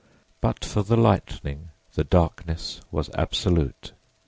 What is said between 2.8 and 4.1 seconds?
was absolute.